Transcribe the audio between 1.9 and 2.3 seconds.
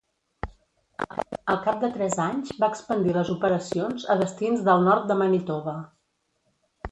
tres